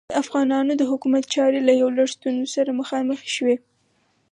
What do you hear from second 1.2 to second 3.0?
چارې له یو لړ ستونزو سره